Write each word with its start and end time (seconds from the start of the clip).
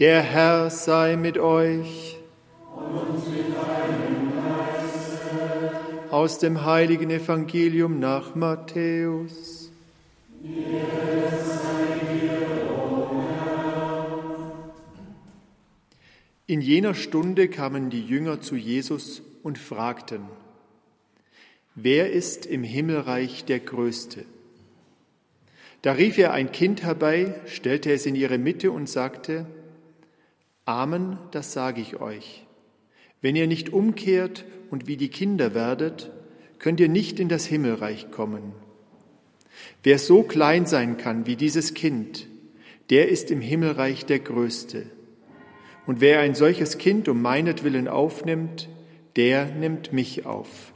Der 0.00 0.22
Herr 0.22 0.70
sei 0.70 1.16
mit 1.16 1.36
euch. 1.36 2.16
Und 2.74 3.30
mit 3.30 3.54
deinem 3.54 4.32
Geiste. 4.32 6.10
Aus 6.10 6.38
dem 6.38 6.64
heiligen 6.64 7.10
Evangelium 7.10 8.00
nach 8.00 8.34
Matthäus. 8.34 9.70
In 16.46 16.60
jener 16.62 16.94
Stunde 16.94 17.48
kamen 17.48 17.90
die 17.90 18.02
Jünger 18.02 18.40
zu 18.40 18.56
Jesus 18.56 19.20
und 19.42 19.58
fragten, 19.58 20.22
Wer 21.74 22.10
ist 22.10 22.46
im 22.46 22.64
Himmelreich 22.64 23.44
der 23.44 23.60
Größte? 23.60 24.24
Da 25.82 25.92
rief 25.92 26.16
er 26.16 26.32
ein 26.32 26.52
Kind 26.52 26.84
herbei, 26.84 27.34
stellte 27.46 27.92
es 27.92 28.06
in 28.06 28.14
ihre 28.14 28.38
Mitte 28.38 28.72
und 28.72 28.88
sagte, 28.88 29.44
Amen, 30.70 31.18
das 31.32 31.52
sage 31.52 31.80
ich 31.80 32.00
euch. 32.00 32.46
Wenn 33.20 33.34
ihr 33.34 33.48
nicht 33.48 33.72
umkehrt 33.72 34.44
und 34.70 34.86
wie 34.86 34.96
die 34.96 35.08
Kinder 35.08 35.52
werdet, 35.52 36.12
könnt 36.60 36.78
ihr 36.78 36.88
nicht 36.88 37.18
in 37.18 37.28
das 37.28 37.44
Himmelreich 37.44 38.12
kommen. 38.12 38.52
Wer 39.82 39.98
so 39.98 40.22
klein 40.22 40.66
sein 40.66 40.96
kann 40.96 41.26
wie 41.26 41.34
dieses 41.34 41.74
Kind, 41.74 42.28
der 42.88 43.08
ist 43.08 43.32
im 43.32 43.40
Himmelreich 43.40 44.06
der 44.06 44.20
Größte. 44.20 44.86
Und 45.88 46.00
wer 46.00 46.20
ein 46.20 46.36
solches 46.36 46.78
Kind 46.78 47.08
um 47.08 47.20
meinetwillen 47.20 47.88
aufnimmt, 47.88 48.68
der 49.16 49.46
nimmt 49.46 49.92
mich 49.92 50.24
auf. 50.24 50.72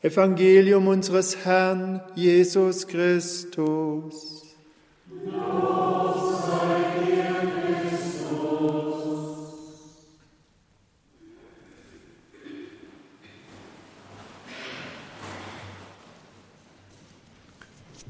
Evangelium 0.00 0.88
unseres 0.88 1.44
Herrn 1.44 2.00
Jesus 2.14 2.88
Christus. 2.88 4.56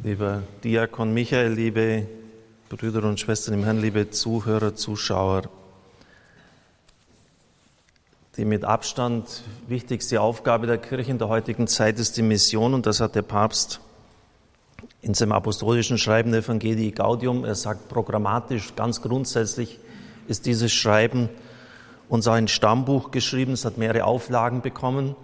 Lieber 0.03 0.43
Diakon 0.63 1.15
Michael, 1.15 1.53
liebe 1.55 2.07
Brüder 2.69 3.03
und 3.05 3.19
Schwestern 3.19 3.55
im 3.55 3.65
Herrn, 3.65 3.81
liebe 3.81 4.11
Zuhörer, 4.11 4.75
Zuschauer, 4.75 5.45
die 8.37 8.45
mit 8.45 8.63
Abstand 8.65 9.43
wichtigste 9.67 10.21
Aufgabe 10.21 10.67
der 10.67 10.77
Kirche 10.79 11.11
in 11.11 11.19
der 11.19 11.29
heutigen 11.29 11.67
Zeit 11.67 11.99
ist 11.99 12.19
die 12.19 12.23
Mission 12.23 12.75
und 12.75 12.85
das 12.85 13.01
hat 13.01 13.15
der 13.15 13.23
Papst 13.23 13.81
in 15.01 15.15
seinem 15.15 15.33
apostolischen 15.33 15.97
Schreiben 15.97 16.31
der 16.31 16.41
Evangelii 16.41 16.91
Gaudium, 16.91 17.45
er 17.45 17.55
sagt 17.55 17.89
programmatisch, 17.89 18.77
ganz 18.77 19.01
grundsätzlich 19.01 19.79
ist 20.29 20.45
dieses 20.45 20.73
Schreiben 20.73 21.31
unser 22.11 22.33
ein 22.35 22.49
Stammbuch 22.49 23.11
geschrieben, 23.13 23.53
es 23.53 23.65
hat 23.65 23.79
mehrere 23.79 24.05
Auflagen 24.05 24.61
bekommen. 24.61 25.17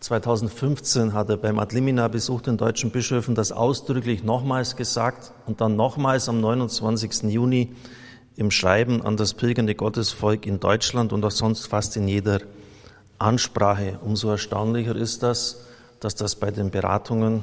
2015 0.00 1.14
hat 1.14 1.30
er 1.30 1.36
beim 1.36 1.58
Adlimina-Besuch 1.58 2.42
den 2.42 2.58
deutschen 2.58 2.90
Bischöfen 2.90 3.34
das 3.34 3.50
ausdrücklich 3.50 4.22
nochmals 4.22 4.76
gesagt 4.76 5.32
und 5.46 5.60
dann 5.60 5.76
nochmals 5.76 6.28
am 6.28 6.40
29. 6.40 7.24
Juni 7.24 7.74
im 8.36 8.50
Schreiben 8.50 9.02
an 9.02 9.16
das 9.16 9.34
pilgernde 9.34 9.74
Gottesvolk 9.74 10.46
in 10.46 10.60
Deutschland 10.60 11.12
und 11.12 11.24
auch 11.24 11.30
sonst 11.30 11.66
fast 11.66 11.96
in 11.96 12.06
jeder 12.06 12.40
Ansprache. 13.18 13.98
Umso 14.04 14.30
erstaunlicher 14.30 14.94
ist 14.94 15.22
das, 15.22 15.64
dass 16.00 16.14
das 16.14 16.36
bei 16.36 16.50
den 16.50 16.70
Beratungen 16.70 17.42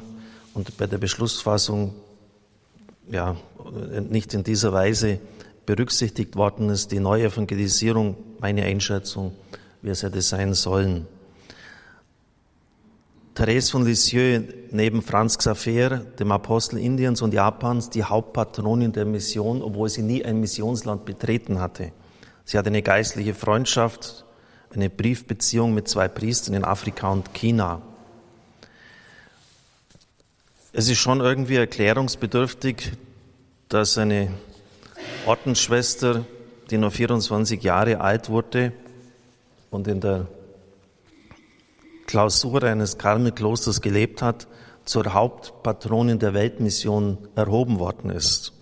und 0.54 0.78
bei 0.78 0.86
der 0.86 1.00
Beschlussfassung 1.00 1.96
ja, 3.10 3.36
nicht 4.10 4.34
in 4.36 4.44
dieser 4.44 4.72
Weise 4.72 5.20
berücksichtigt 5.66 6.36
worden 6.36 6.70
ist. 6.70 6.92
Die 6.92 7.00
Neuevangelisierung, 7.00 8.16
meine 8.40 8.64
Einschätzung, 8.64 9.34
wie 9.82 9.90
es 9.90 10.04
hätte 10.04 10.22
sein 10.22 10.54
sollen. 10.54 11.08
Therese 13.36 13.72
von 13.72 13.84
Lisieux 13.84 14.44
neben 14.70 15.02
Franz 15.02 15.40
Xaver, 15.40 15.98
dem 16.20 16.32
Apostel 16.32 16.78
Indiens 16.78 17.22
und 17.24 17.34
Japans, 17.34 17.90
die 17.90 18.04
Hauptpatronin 18.04 18.92
der 18.92 19.06
Mission, 19.06 19.64
obwohl 19.64 19.90
sie 19.90 20.04
nie 20.04 20.24
ein 20.24 20.40
Missionsland 20.40 21.04
betreten 21.06 21.60
hatte. 21.60 21.94
Sie 22.46 22.58
hatte 22.58 22.68
eine 22.68 22.84
geistliche 22.84 23.34
Freundschaft, 23.34 24.26
eine 24.72 24.90
Briefbeziehung 24.90 25.74
mit 25.74 25.88
zwei 25.88 26.08
Priestern 26.08 26.54
in 26.54 26.64
Afrika 26.64 27.10
und 27.10 27.34
China. 27.34 27.82
Es 30.72 30.88
ist 30.90 31.00
schon 31.00 31.20
irgendwie 31.20 31.56
erklärungsbedürftig, 31.56 32.92
dass 33.68 33.98
eine 33.98 34.32
Ordensschwester, 35.26 36.26
die 36.70 36.78
nur 36.78 36.92
24 36.92 37.64
Jahre 37.64 38.00
alt 38.00 38.30
wurde 38.30 38.74
und 39.72 39.88
in 39.88 40.02
der 40.02 40.28
Klausur 42.06 42.64
eines 42.64 42.98
Karmelklosters 42.98 43.82
gelebt 43.82 44.22
hat, 44.22 44.48
zur 44.86 45.14
Hauptpatronin 45.14 46.20
der 46.20 46.34
Weltmission 46.34 47.18
erhoben 47.36 47.80
worden 47.80 48.10
ist. 48.10 48.54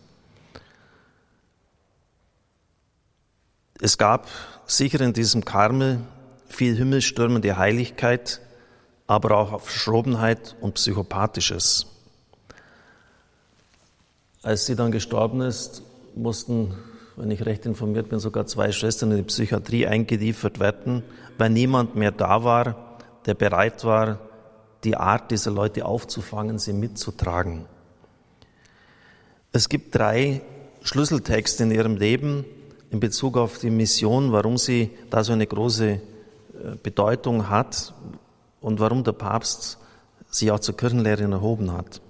Es 3.80 3.98
gab 3.98 4.28
sicher 4.68 5.02
in 5.02 5.14
diesem 5.14 5.44
Karmel 5.44 6.02
viel 6.48 6.76
himmelstürmende 6.76 7.58
Heiligkeit, 7.58 8.42
aber 9.08 9.36
auch 9.36 9.62
Verschrobenheit 9.62 10.56
und 10.62 10.76
Psychopathisches. 10.76 11.88
Als 14.44 14.66
sie 14.68 14.76
dann 14.76 14.92
gestorben 14.92 15.42
ist, 15.42 15.84
mussten, 16.16 16.76
wenn 17.16 17.32
ich 17.32 17.46
recht 17.46 17.66
informiert 17.66 18.10
bin, 18.10 18.20
sogar 18.20 18.46
zwei 18.46 18.72
Schwestern 18.72 19.12
in 19.12 19.18
die 19.18 19.24
Psychiatrie 19.24 19.88
eingeliefert 19.88 20.60
werden, 20.60 21.04
weil 21.38 21.50
niemand 21.50 21.96
mehr 21.96 22.12
da 22.12 22.44
war, 22.44 22.91
der 23.26 23.34
bereit 23.34 23.84
war, 23.84 24.20
die 24.84 24.96
Art 24.96 25.32
dieser 25.32 25.52
Leute 25.52 25.86
aufzufangen, 25.86 26.60
sie 26.60 26.74
mitzutragen. 26.74 27.66
Es 29.52 29.70
gibt 29.70 29.96
drei 29.96 30.42
Schlüsseltexte 30.82 31.64
in 31.64 31.72
ihrem 31.72 31.98
Leben 31.98 32.46
in 32.90 33.00
Bezug 33.00 33.38
auf 33.38 33.60
die 33.60 33.70
Mission, 33.70 34.32
warum 34.32 34.58
sie 34.58 34.92
da 35.10 35.24
so 35.24 35.34
eine 35.34 35.46
große 35.46 35.90
äh, 35.90 36.00
Bedeutung 36.82 37.50
hat 37.50 37.94
und 38.60 38.80
warum 38.80 39.04
der 39.04 39.14
Papst 39.14 39.78
sie 40.30 40.52
auch 40.52 40.60
zur 40.60 40.78
Kirchenlehrerin 40.78 41.32
erhoben 41.32 41.72
hat. 41.74 42.02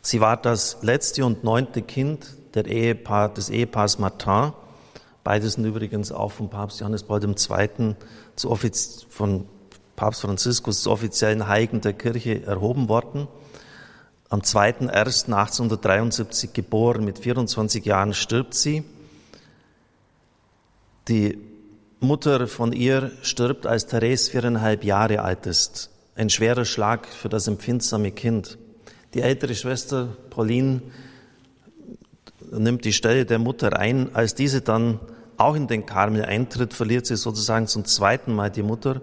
Sie 0.00 0.20
war 0.20 0.36
das 0.36 0.78
letzte 0.82 1.24
und 1.24 1.44
neunte 1.44 1.82
Kind 1.82 2.26
Ehepaar, 2.54 3.34
des 3.34 3.50
Ehepaars 3.50 3.98
Martin. 3.98 4.52
Beides 5.24 5.54
sind 5.54 5.64
übrigens 5.64 6.12
auch 6.12 6.30
vom 6.32 6.50
Papst 6.50 6.80
Johannes 6.80 7.02
Paul 7.02 7.24
II 7.24 7.94
zu 8.36 8.54
von 9.08 9.46
Papst 9.96 10.20
Franziskus 10.20 10.82
zu 10.82 10.90
offiziellen 10.90 11.48
Heiligen 11.48 11.80
der 11.80 11.94
Kirche 11.94 12.44
erhoben 12.44 12.90
worden. 12.90 13.26
Am 14.28 14.40
2.1.1873 14.40 16.52
geboren, 16.52 17.06
mit 17.06 17.18
24 17.18 17.82
Jahren 17.84 18.12
stirbt 18.12 18.54
sie. 18.54 18.84
Die 21.08 21.38
Mutter 22.00 22.46
von 22.46 22.72
ihr 22.72 23.10
stirbt, 23.22 23.66
als 23.66 23.86
Therese 23.86 24.30
viereinhalb 24.30 24.84
Jahre 24.84 25.22
alt 25.22 25.46
ist. 25.46 25.88
Ein 26.16 26.28
schwerer 26.28 26.66
Schlag 26.66 27.06
für 27.06 27.30
das 27.30 27.46
empfindsame 27.46 28.10
Kind. 28.10 28.58
Die 29.14 29.22
ältere 29.22 29.54
Schwester 29.54 30.08
Pauline 30.30 30.82
nimmt 32.50 32.84
die 32.84 32.92
Stelle 32.92 33.24
der 33.24 33.38
Mutter 33.38 33.78
ein. 33.78 34.14
Als 34.14 34.34
diese 34.34 34.60
dann 34.60 35.00
auch 35.36 35.54
in 35.54 35.66
den 35.66 35.86
Karmel 35.86 36.24
eintritt, 36.24 36.74
verliert 36.74 37.06
sie 37.06 37.16
sozusagen 37.16 37.66
zum 37.66 37.84
zweiten 37.84 38.34
Mal 38.34 38.50
die 38.50 38.62
Mutter. 38.62 39.00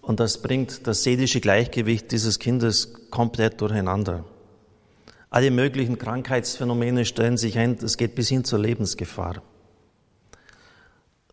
Und 0.00 0.20
das 0.20 0.40
bringt 0.40 0.86
das 0.86 1.02
seelische 1.02 1.40
Gleichgewicht 1.40 2.10
dieses 2.12 2.38
Kindes 2.38 3.10
komplett 3.10 3.60
durcheinander. 3.60 4.24
Alle 5.30 5.50
möglichen 5.50 5.98
Krankheitsphänomene 5.98 7.04
stellen 7.04 7.36
sich 7.36 7.58
ein, 7.58 7.76
es 7.82 7.96
geht 7.98 8.14
bis 8.14 8.28
hin 8.28 8.44
zur 8.44 8.60
Lebensgefahr. 8.60 9.42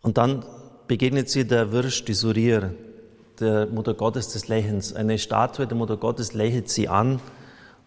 Und 0.02 0.18
dann 0.18 0.44
begegnet 0.86 1.30
sie 1.30 1.46
der 1.46 1.72
Wirsch, 1.72 2.04
die 2.04 2.14
Surir, 2.14 2.74
der 3.40 3.66
Mutter 3.66 3.94
Gottes 3.94 4.28
des 4.28 4.48
Lächelns. 4.48 4.94
Eine 4.94 5.18
Statue 5.18 5.66
der 5.66 5.76
Mutter 5.76 5.96
Gottes 5.96 6.34
lächelt 6.34 6.68
sie 6.68 6.88
an 6.88 7.20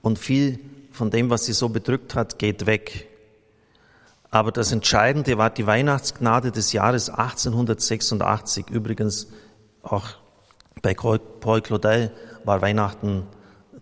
und 0.02 0.18
viel 0.18 0.60
von 0.92 1.12
dem, 1.12 1.30
was 1.30 1.46
sie 1.46 1.54
so 1.54 1.70
bedrückt 1.70 2.16
hat, 2.16 2.40
geht 2.40 2.66
weg. 2.66 3.09
Aber 4.32 4.52
das 4.52 4.72
Entscheidende 4.72 5.38
war 5.38 5.50
die 5.50 5.66
Weihnachtsgnade 5.66 6.52
des 6.52 6.72
Jahres 6.72 7.10
1886. 7.10 8.70
Übrigens 8.70 9.28
auch 9.82 10.08
bei 10.82 10.94
Paul 10.94 11.62
Claudel 11.62 12.12
war 12.44 12.62
Weihnachten 12.62 13.24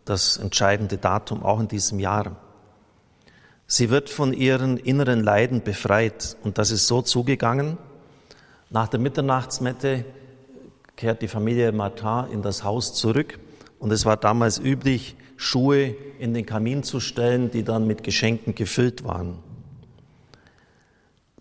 das 0.06 0.38
entscheidende 0.38 0.98
Datum, 0.98 1.44
auch 1.44 1.60
in 1.60 1.68
diesem 1.68 2.00
Jahr. 2.00 2.38
Sie 3.66 3.90
wird 3.90 4.10
von 4.10 4.32
ihren 4.32 4.78
inneren 4.78 5.22
Leiden 5.22 5.62
befreit 5.62 6.38
und 6.44 6.58
das 6.58 6.72
ist 6.72 6.88
so 6.88 7.02
zugegangen. 7.02 7.78
Nach 8.70 8.88
der 8.88 9.02
Mitternachtsmette 9.02 10.06
kehrt 10.96 11.22
die 11.22 11.28
Familie 11.28 11.74
Martin 11.74 12.32
in 12.32 12.42
das 12.42 12.64
Haus 12.64 12.94
zurück 12.94 13.38
und 13.80 13.92
es 13.92 14.06
war 14.06 14.16
damals 14.16 14.60
üblich, 14.60 15.18
Schuhe 15.36 15.96
in 16.18 16.34
den 16.34 16.46
Kamin 16.46 16.82
zu 16.84 17.00
stellen, 17.00 17.52
die 17.52 17.64
dann 17.64 17.86
mit 17.86 18.04
Geschenken 18.04 18.56
gefüllt 18.56 19.04
waren. 19.04 19.38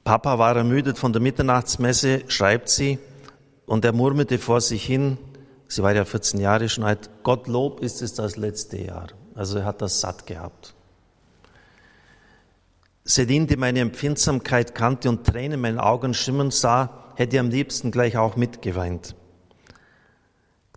Papa 0.07 0.39
war 0.39 0.55
ermüdet 0.55 0.99
von 0.99 1.13
der 1.13 1.21
Mitternachtsmesse, 1.21 2.23
schreibt 2.29 2.69
sie, 2.69 3.01
und 3.67 3.85
er 3.85 3.93
murmelte 3.93 4.39
vor 4.39 4.61
sich 4.61 4.87
hin, 4.87 5.19
sie 5.67 5.83
war 5.83 5.97
ja 5.97 6.05
14 6.05 6.39
Jahre 6.39 6.69
schon 6.69 6.85
alt, 6.85 7.11
Gottlob 7.25 7.81
ist 7.81 8.03
es 8.03 8.15
das 8.15 8.37
letzte 8.37 8.81
Jahr. 8.81 9.09
Also 9.35 9.59
er 9.59 9.65
hat 9.65 9.83
das 9.83 10.01
satt 10.01 10.25
gehabt. 10.25 10.75
Sedin, 13.03 13.49
die 13.49 13.57
meine 13.57 13.81
Empfindsamkeit 13.81 14.77
kannte 14.77 15.09
und 15.09 15.27
Tränen 15.27 15.55
in 15.55 15.61
meinen 15.61 15.81
Augen 15.81 16.15
schimmern 16.15 16.53
sah, 16.53 17.13
hätte 17.17 17.41
am 17.41 17.51
liebsten 17.51 17.91
gleich 17.91 18.17
auch 18.17 18.37
mitgeweint. 18.37 19.17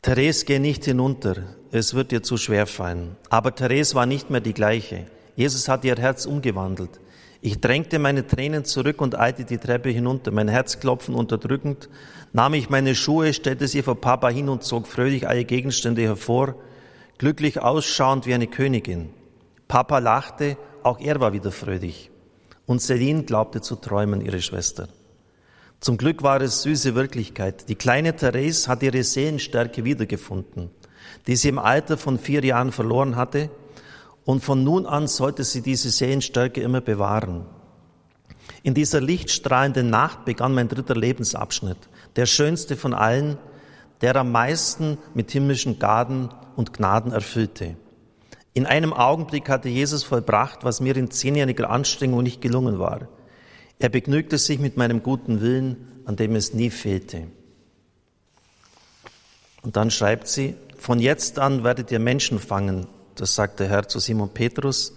Therese, 0.02 0.44
geh 0.44 0.58
nicht 0.58 0.86
hinunter, 0.86 1.36
es 1.72 1.94
wird 1.94 2.10
dir 2.10 2.24
zu 2.24 2.38
schwer 2.38 2.66
fallen. 2.66 3.16
Aber 3.30 3.54
Therese 3.54 3.94
war 3.94 4.08
nicht 4.08 4.32
mehr 4.32 4.42
die 4.42 4.56
gleiche. 4.56 5.06
Jesus 5.36 5.70
hat 5.70 5.86
ihr 5.86 5.98
Herz 5.98 6.26
umgewandelt. 6.26 7.00
Ich 7.42 7.62
drängte 7.62 8.00
meine 8.00 8.28
Tränen 8.28 8.66
zurück 8.66 9.02
und 9.02 9.18
eilte 9.18 9.46
die 9.46 9.58
Treppe 9.58 9.90
hinunter, 9.90 10.32
mein 10.32 10.50
Herzklopfen 10.50 11.16
unterdrückend, 11.16 11.90
nahm 12.34 12.54
ich 12.54 12.70
meine 12.70 12.96
Schuhe, 12.96 13.34
stellte 13.34 13.68
sie 13.68 13.82
vor 13.82 13.96
Papa 13.96 14.30
hin 14.30 14.50
und 14.50 14.64
zog 14.64 14.88
fröhlich 14.88 15.28
alle 15.28 15.46
Gegenstände 15.46 16.02
hervor, 16.02 16.56
glücklich 17.18 17.62
ausschauend 17.62 18.26
wie 18.26 18.34
eine 18.34 18.48
Königin. 18.48 19.10
Papa 19.70 20.00
lachte, 20.00 20.58
auch 20.84 21.00
er 21.00 21.22
war 21.22 21.32
wieder 21.32 21.52
fröhlich. 21.52 22.12
Und 22.66 22.82
Celine 22.82 23.24
glaubte 23.24 23.62
zu 23.62 23.78
träumen, 23.78 24.22
ihre 24.22 24.42
Schwester. 24.42 24.90
Zum 25.80 25.98
Glück 25.98 26.24
war 26.24 26.42
es 26.42 26.64
süße 26.64 26.94
Wirklichkeit. 26.94 27.70
Die 27.70 27.76
kleine 27.76 28.16
Therese 28.16 28.68
hat 28.68 28.84
ihre 28.84 29.04
Seelenstärke 29.04 29.86
wiedergefunden, 29.86 30.70
die 31.26 31.38
sie 31.38 31.50
im 31.50 31.60
Alter 31.60 31.98
von 31.98 32.20
vier 32.20 32.44
Jahren 32.44 32.74
verloren 32.74 33.16
hatte, 33.16 33.50
und 34.26 34.44
von 34.44 34.64
nun 34.64 34.86
an 34.86 35.08
sollte 35.08 35.44
sie 35.44 35.62
diese 35.62 35.90
Seelenstärke 35.90 36.62
immer 36.62 36.82
bewahren. 36.82 37.46
In 38.64 38.74
dieser 38.74 39.02
lichtstrahlenden 39.02 39.90
Nacht 39.90 40.26
begann 40.26 40.54
mein 40.54 40.68
dritter 40.68 40.96
Lebensabschnitt, 40.96 41.78
der 42.16 42.26
schönste 42.26 42.76
von 42.76 42.94
allen, 42.94 43.38
der 44.02 44.16
am 44.16 44.32
meisten 44.32 44.98
mit 45.14 45.32
himmlischen 45.32 45.80
Gaden 45.80 46.30
und 46.56 46.74
Gnaden 46.74 47.12
erfüllte. 47.12 47.76
In 48.54 48.66
einem 48.66 48.94
Augenblick 48.94 49.48
hatte 49.50 49.70
Jesus 49.70 50.04
vollbracht, 50.04 50.64
was 50.64 50.82
mir 50.82 50.96
in 50.98 51.12
zehnjähriger 51.12 51.70
Anstrengung 51.70 52.24
nicht 52.24 52.42
gelungen 52.42 52.80
war. 52.80 53.08
Er 53.78 53.90
begnügte 53.90 54.38
sich 54.38 54.60
mit 54.60 54.76
meinem 54.76 55.04
guten 55.04 55.42
Willen, 55.42 56.02
an 56.06 56.16
dem 56.16 56.36
es 56.36 56.54
nie 56.54 56.70
fehlte. 56.70 57.28
Und 59.62 59.78
dann 59.78 59.92
schreibt 59.92 60.28
sie, 60.28 60.56
von 60.78 61.00
jetzt 61.00 61.40
an 61.40 61.64
werdet 61.64 61.92
ihr 61.92 62.00
Menschen 62.00 62.40
fangen. 62.40 62.88
Das 63.20 63.36
sagt 63.36 63.60
der 63.60 63.68
Herr 63.68 63.86
zu 63.86 64.00
Simon 64.00 64.30
Petrus. 64.30 64.94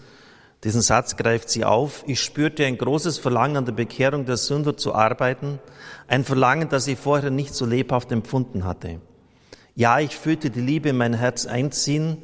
Diesen 0.63 0.81
Satz 0.81 1.17
greift 1.17 1.51
sie 1.51 1.65
auf. 1.65 2.05
Ich 2.07 2.23
spürte 2.23 2.65
ein 2.65 2.79
großes 2.79 3.19
Verlangen 3.19 3.57
an 3.57 3.65
der 3.65 3.73
Bekehrung 3.73 4.27
der 4.27 4.37
Sünder 4.37 4.77
zu 4.77 4.95
arbeiten. 4.95 5.59
Ein 6.07 6.25
Verlangen, 6.25 6.69
das 6.69 6.87
ich 6.87 7.01
vorher 7.01 7.31
nicht 7.31 7.53
so 7.53 7.67
lebhaft 7.67 8.13
empfunden 8.13 8.65
hatte. 8.65 9.01
Ja, 9.75 9.99
ich 9.99 10.17
fühlte 10.17 10.51
die 10.51 10.61
Liebe 10.61 10.91
in 10.91 10.99
mein 10.99 11.15
Herz 11.15 11.47
einziehen, 11.47 12.19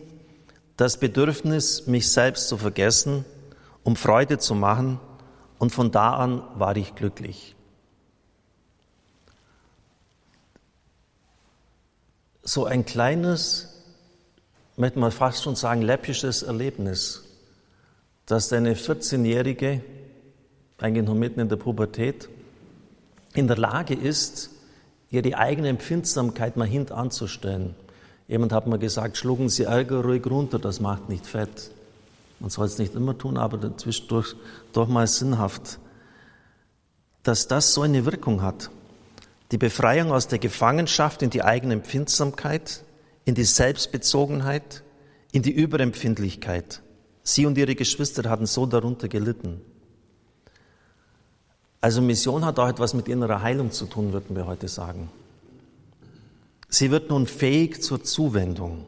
das 0.77 1.01
Bedürfnis, 1.01 1.89
mich 1.89 2.13
selbst 2.13 2.47
zu 2.47 2.57
vergessen, 2.59 3.25
um 3.83 3.97
Freude 3.97 4.39
zu 4.39 4.55
machen 4.55 5.01
und 5.59 5.73
von 5.73 5.91
da 5.91 6.13
an 6.13 6.43
war 6.55 6.77
ich 6.77 6.95
glücklich. 6.95 7.57
So 12.45 12.67
ein 12.67 12.85
kleines, 12.85 13.78
möchte 14.79 14.99
man 14.99 15.11
fast 15.11 15.43
schon 15.43 15.57
sagen, 15.57 15.83
läppisches 15.83 16.43
Erlebnis, 16.43 17.25
dass 18.27 18.49
deine 18.49 18.75
14-Jährige, 18.75 19.83
eigentlich 20.79 21.05
noch 21.05 21.15
mitten 21.15 21.41
in 21.41 21.49
der 21.49 21.57
Pubertät, 21.57 22.29
in 23.35 23.49
der 23.49 23.59
Lage 23.59 23.95
ist, 23.95 24.51
ihre 25.11 25.37
eigene 25.37 25.69
Empfindsamkeit 25.69 26.57
mal 26.57 26.67
hintanzustellen. 26.67 27.75
Jemand 28.29 28.53
hat 28.53 28.67
mir 28.67 28.79
gesagt, 28.79 29.17
schlucken 29.17 29.49
Sie 29.49 29.65
Ärger 29.65 30.03
ruhig 30.03 30.27
runter, 30.27 30.59
das 30.59 30.81
macht 30.81 31.09
nicht 31.09 31.27
fett. 31.27 31.71
Man 32.41 32.51
soll 32.51 32.67
es 32.67 32.79
nicht 32.79 32.95
immer 32.95 33.17
tun, 33.17 33.37
aber 33.37 33.77
zwischendurch 33.77 34.37
doch 34.73 34.87
mal 34.87 35.07
sinnhaft, 35.07 35.79
dass 37.23 37.49
das 37.49 37.75
so 37.75 37.83
eine 37.83 38.05
Wirkung 38.05 38.43
hat. 38.43 38.71
Die 39.51 39.59
Befreiung 39.59 40.13
aus 40.13 40.29
der 40.29 40.39
Gefangenschaft 40.39 41.23
in 41.23 41.31
die 41.31 41.43
eigene 41.43 41.75
Empfindsamkeit, 41.75 42.85
in 43.29 43.35
die 43.35 43.45
Selbstbezogenheit, 43.45 44.83
in 45.33 45.43
die 45.43 45.51
Überempfindlichkeit. 45.51 46.81
Sie 47.23 47.45
und 47.45 47.59
ihre 47.59 47.75
Geschwister 47.75 48.31
hatten 48.31 48.47
so 48.47 48.65
darunter 48.65 49.07
gelitten. 49.07 49.61
Also 51.83 52.01
Mission 52.01 52.47
hat 52.47 52.59
auch 52.59 52.69
etwas 52.69 52.95
mit 52.95 53.07
innerer 53.07 53.43
Heilung 53.43 53.71
zu 53.71 53.85
tun, 53.85 54.15
würden 54.15 54.35
wir 54.35 54.47
heute 54.47 54.67
sagen. 54.67 55.11
Sie 56.71 56.91
wird 56.91 57.11
nun 57.11 57.27
fähig 57.27 57.83
zur 57.83 58.03
Zuwendung. 58.03 58.87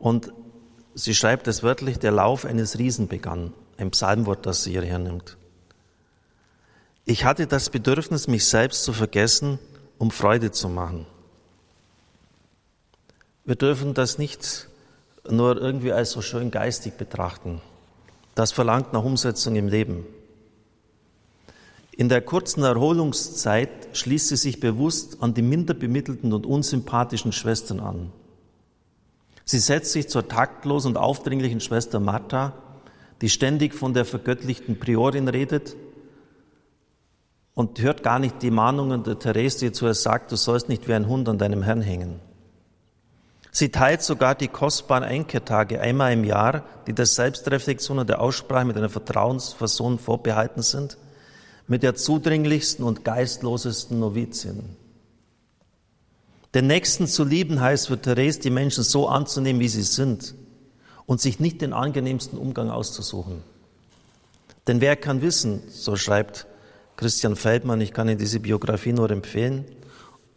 Und 0.00 0.32
Sie 0.94 1.14
schreibt 1.14 1.46
es 1.46 1.62
wörtlich, 1.62 2.00
der 2.00 2.10
Lauf 2.10 2.44
eines 2.44 2.80
Riesen 2.80 3.06
begann, 3.06 3.52
ein 3.76 3.92
Psalmwort, 3.92 4.44
das 4.44 4.64
sie 4.64 4.72
hierher 4.72 4.98
nimmt. 4.98 5.36
Ich 7.04 7.24
hatte 7.24 7.46
das 7.46 7.70
Bedürfnis, 7.70 8.26
mich 8.26 8.44
selbst 8.44 8.82
zu 8.82 8.92
vergessen, 8.92 9.60
um 9.98 10.10
Freude 10.10 10.50
zu 10.50 10.68
machen. 10.68 11.06
Wir 13.50 13.56
dürfen 13.56 13.94
das 13.94 14.16
nicht 14.16 14.68
nur 15.28 15.60
irgendwie 15.60 15.90
als 15.90 16.12
so 16.12 16.22
schön 16.22 16.52
geistig 16.52 16.92
betrachten. 16.96 17.60
Das 18.36 18.52
verlangt 18.52 18.92
nach 18.92 19.02
Umsetzung 19.02 19.56
im 19.56 19.66
Leben. 19.66 20.06
In 21.90 22.08
der 22.08 22.22
kurzen 22.22 22.62
Erholungszeit 22.62 23.88
schließt 23.92 24.28
sie 24.28 24.36
sich 24.36 24.60
bewusst 24.60 25.20
an 25.20 25.34
die 25.34 25.42
minder 25.42 25.74
bemittelten 25.74 26.32
und 26.32 26.46
unsympathischen 26.46 27.32
Schwestern 27.32 27.80
an. 27.80 28.12
Sie 29.44 29.58
setzt 29.58 29.90
sich 29.90 30.08
zur 30.08 30.28
taktlosen 30.28 30.92
und 30.92 30.96
aufdringlichen 30.96 31.58
Schwester 31.58 31.98
Martha, 31.98 32.52
die 33.20 33.30
ständig 33.30 33.74
von 33.74 33.94
der 33.94 34.04
vergöttlichten 34.04 34.78
Priorin 34.78 35.26
redet 35.26 35.74
und 37.54 37.80
hört 37.80 38.04
gar 38.04 38.20
nicht 38.20 38.42
die 38.42 38.52
Mahnungen 38.52 39.02
der 39.02 39.18
Therese, 39.18 39.58
die 39.58 39.72
zu 39.72 39.86
ihr 39.86 39.94
sagt, 39.94 40.30
du 40.30 40.36
sollst 40.36 40.68
nicht 40.68 40.86
wie 40.86 40.94
ein 40.94 41.08
Hund 41.08 41.28
an 41.28 41.38
deinem 41.38 41.64
Herrn 41.64 41.82
hängen. 41.82 42.29
Sie 43.52 43.70
teilt 43.70 44.02
sogar 44.02 44.34
die 44.34 44.48
kostbaren 44.48 45.02
Einkehrtage 45.02 45.80
einmal 45.80 46.12
im 46.12 46.24
Jahr, 46.24 46.64
die 46.86 46.92
der 46.92 47.06
Selbstreflexion 47.06 47.98
und 47.98 48.08
der 48.08 48.20
Aussprache 48.20 48.64
mit 48.64 48.76
einer 48.76 48.88
Vertrauensperson 48.88 49.98
vorbehalten 49.98 50.62
sind, 50.62 50.96
mit 51.66 51.82
der 51.82 51.94
zudringlichsten 51.94 52.84
und 52.84 53.04
geistlosesten 53.04 53.98
Novizin. 53.98 54.76
Den 56.54 56.66
Nächsten 56.66 57.06
zu 57.06 57.24
lieben 57.24 57.60
heißt 57.60 57.88
für 57.88 58.00
Therese, 58.00 58.40
die 58.40 58.50
Menschen 58.50 58.82
so 58.82 59.08
anzunehmen, 59.08 59.60
wie 59.60 59.68
sie 59.68 59.82
sind 59.82 60.34
und 61.06 61.20
sich 61.20 61.38
nicht 61.38 61.60
den 61.60 61.72
angenehmsten 61.72 62.38
Umgang 62.38 62.70
auszusuchen. 62.70 63.42
Denn 64.66 64.80
wer 64.80 64.96
kann 64.96 65.22
wissen, 65.22 65.62
so 65.68 65.96
schreibt 65.96 66.46
Christian 66.96 67.34
Feldmann, 67.34 67.80
ich 67.80 67.92
kann 67.92 68.08
Ihnen 68.08 68.18
diese 68.18 68.40
Biografie 68.40 68.92
nur 68.92 69.10
empfehlen, 69.10 69.64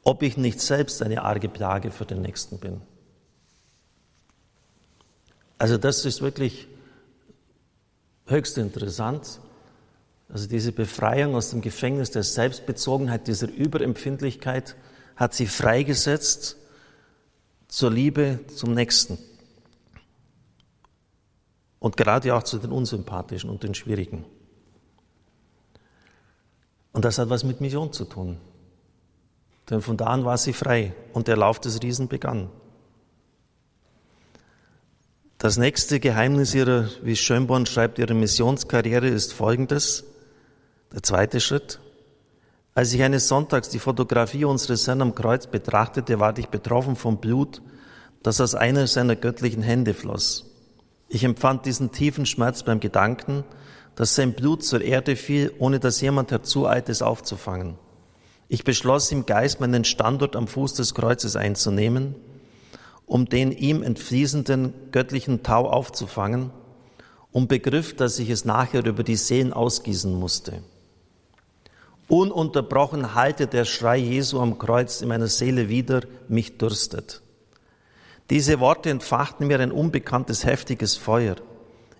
ob 0.03 0.23
ich 0.23 0.37
nicht 0.37 0.61
selbst 0.61 1.01
eine 1.01 1.23
arge 1.23 1.49
Plage 1.49 1.91
für 1.91 2.05
den 2.05 2.21
Nächsten 2.21 2.57
bin. 2.57 2.81
Also 5.63 5.77
das 5.77 6.03
ist 6.03 6.21
wirklich 6.21 6.67
höchst 8.25 8.57
interessant. 8.57 9.39
Also 10.27 10.45
diese 10.45 10.73
Befreiung 10.73 11.35
aus 11.35 11.51
dem 11.51 11.61
Gefängnis 11.61 12.11
der 12.11 12.23
Selbstbezogenheit, 12.23 13.29
dieser 13.29 13.47
Überempfindlichkeit, 13.49 14.75
hat 15.15 15.33
sie 15.33 15.47
freigesetzt 15.47 16.57
zur 17.69 17.91
Liebe 17.91 18.41
zum 18.53 18.73
Nächsten. 18.73 19.17
Und 21.79 21.95
gerade 21.95 22.35
auch 22.35 22.43
zu 22.43 22.57
den 22.57 22.73
Unsympathischen 22.73 23.49
und 23.49 23.63
den 23.63 23.73
Schwierigen. 23.73 24.25
Und 26.91 27.05
das 27.05 27.19
hat 27.19 27.29
was 27.29 27.45
mit 27.45 27.61
Mission 27.61 27.93
zu 27.93 28.03
tun. 28.03 28.37
Denn 29.69 29.81
von 29.81 29.95
da 29.95 30.07
an 30.07 30.25
war 30.25 30.37
sie 30.37 30.51
frei 30.51 30.93
und 31.13 31.29
der 31.29 31.37
Lauf 31.37 31.61
des 31.61 31.81
Riesen 31.81 32.09
begann. 32.09 32.49
Das 35.43 35.57
nächste 35.57 35.99
Geheimnis 35.99 36.55
ihrer, 36.55 36.87
wie 37.01 37.17
Schönborn 37.17 37.65
schreibt, 37.65 37.99
ihrer 37.99 38.13
Missionskarriere 38.13 39.09
ist 39.09 39.33
folgendes. 39.33 40.05
Der 40.93 41.03
zweite 41.03 41.41
Schritt. 41.41 41.81
Als 42.73 42.93
ich 42.93 43.03
eines 43.03 43.27
Sonntags 43.27 43.67
die 43.67 43.79
Fotografie 43.79 44.45
unseres 44.45 44.87
Herrn 44.87 45.01
am 45.01 45.15
Kreuz 45.15 45.47
betrachtete, 45.47 46.21
ward 46.21 46.39
ich 46.39 46.47
betroffen 46.47 46.95
vom 46.95 47.17
Blut, 47.17 47.61
das 48.21 48.39
aus 48.39 48.55
einer 48.55 48.87
seiner 48.87 49.17
göttlichen 49.17 49.61
Hände 49.61 49.93
floss. 49.93 50.45
Ich 51.09 51.25
empfand 51.25 51.65
diesen 51.65 51.91
tiefen 51.91 52.25
Schmerz 52.25 52.63
beim 52.63 52.79
Gedanken, 52.79 53.43
dass 53.95 54.15
sein 54.15 54.31
Blut 54.35 54.63
zur 54.63 54.79
Erde 54.79 55.17
fiel, 55.17 55.51
ohne 55.59 55.81
dass 55.81 55.99
jemand 55.99 56.31
herzueilte, 56.31 56.89
es 56.89 57.01
aufzufangen. 57.01 57.75
Ich 58.47 58.63
beschloss 58.63 59.11
im 59.11 59.25
Geist, 59.25 59.59
meinen 59.59 59.83
Standort 59.83 60.37
am 60.37 60.47
Fuß 60.47 60.75
des 60.75 60.95
Kreuzes 60.95 61.35
einzunehmen, 61.35 62.15
um 63.05 63.25
den 63.25 63.51
ihm 63.51 63.83
entfließenden 63.83 64.73
göttlichen 64.91 65.43
Tau 65.43 65.69
aufzufangen, 65.69 66.51
und 67.33 67.47
begriff, 67.47 67.95
dass 67.95 68.19
ich 68.19 68.29
es 68.29 68.45
nachher 68.45 68.85
über 68.85 69.03
die 69.03 69.15
Seen 69.15 69.51
ausgießen 69.51 70.13
musste. 70.13 70.63
Ununterbrochen 72.07 73.15
halte 73.15 73.47
der 73.47 73.65
Schrei 73.65 73.97
Jesu 73.97 74.39
am 74.39 74.59
Kreuz 74.59 75.01
in 75.01 75.09
meiner 75.09 75.27
Seele 75.27 75.67
wieder, 75.67 76.01
mich 76.27 76.57
dürstet. 76.57 77.21
Diese 78.29 78.59
Worte 78.59 78.89
entfachten 78.91 79.47
mir 79.47 79.59
ein 79.59 79.71
unbekanntes, 79.71 80.45
heftiges 80.45 80.95
Feuer. 80.95 81.35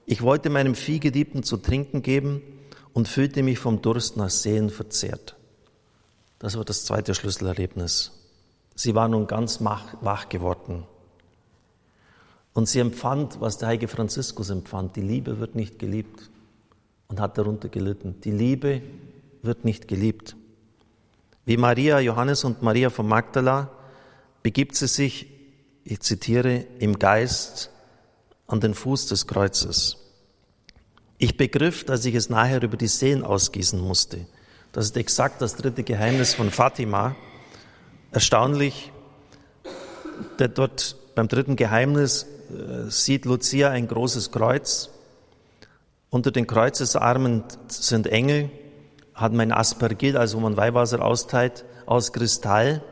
Ich 0.05 0.22
wollte 0.22 0.50
meinem 0.50 0.75
Viehgeliebten 0.75 1.43
zu 1.43 1.57
trinken 1.57 2.03
geben 2.03 2.41
und 2.93 3.07
fühlte 3.07 3.41
mich 3.41 3.57
vom 3.60 3.81
Durst 3.81 4.17
nach 4.17 4.29
Sehen 4.29 4.69
verzehrt. 4.69 5.36
Das 6.38 6.57
war 6.57 6.65
das 6.65 6.86
zweite 6.86 7.15
Schlüsselerlebnis. 7.15 8.12
Sie 8.75 8.93
war 8.93 9.07
nun 9.07 9.27
ganz 9.27 9.62
wach 9.62 10.29
geworden. 10.29 10.86
Und 12.53 12.69
sie 12.69 12.79
empfand, 12.79 13.41
was 13.41 13.57
der 13.57 13.69
heilige 13.69 13.88
Franziskus 13.88 14.50
empfand. 14.50 14.95
Die 14.95 15.01
Liebe 15.01 15.39
wird 15.39 15.55
nicht 15.55 15.79
geliebt 15.79 16.29
und 17.07 17.19
hat 17.19 17.38
darunter 17.38 17.69
gelitten. 17.69 18.22
Die 18.24 18.31
Liebe 18.31 18.81
wird 19.41 19.65
nicht 19.65 19.88
geliebt. 19.88 20.36
Wie 21.45 21.57
Maria, 21.57 22.00
Johannes 22.00 22.43
und 22.43 22.62
Maria 22.62 22.89
von 22.89 23.07
Magdala 23.07 23.69
begibt 24.43 24.75
sie 24.75 24.88
sich, 24.88 25.27
ich 25.83 26.00
zitiere, 26.00 26.65
im 26.79 27.00
Geist 27.00 27.69
an 28.48 28.62
den 28.62 28.74
Fuß 28.74 29.07
des 29.07 29.27
Kreuzes. 29.27 29.98
Ich 31.17 31.38
begriff, 31.38 31.83
dass 31.83 32.05
ich 32.05 32.15
es 32.15 32.29
nachher 32.29 32.62
über 32.62 32.77
die 32.77 32.88
Seen 32.88 33.24
ausgießen 33.24 33.79
musste. 33.79 34.25
Das 34.72 34.86
ist 34.86 34.98
exakt 34.98 35.41
das 35.41 35.55
dritte 35.55 35.83
Geheimnis 35.83 36.33
von 36.33 36.51
Fatima. 36.51 37.15
Erstaunlich, 38.12 38.91
der 40.39 40.48
dort 40.48 40.95
beim 41.15 41.27
dritten 41.27 41.55
Geheimnis 41.55 42.25
sieht 42.89 43.25
Lucia 43.25 43.69
ein 43.69 43.88
großes 43.88 44.31
Kreuz. 44.31 44.89
Unter 46.10 46.31
den 46.31 46.48
Kreuzesarmen 46.48 47.43
sind 47.67 48.07
Engel, 48.07 48.50
hat 49.13 49.33
man 49.33 49.51
ein 49.51 49.57
Aspergil, 49.57 50.17
also 50.17 50.38
wo 50.38 50.41
man 50.41 50.57
Weihwasser 50.57 51.03
austeilt, 51.03 51.65
aus 51.86 52.13
Kristall. 52.13 52.83